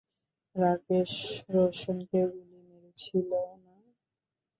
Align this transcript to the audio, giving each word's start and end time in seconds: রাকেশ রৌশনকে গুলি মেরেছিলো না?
রাকেশ 0.55 1.13
রৌশনকে 1.53 2.19
গুলি 2.31 2.59
মেরেছিলো 2.67 3.41
না? 3.63 3.75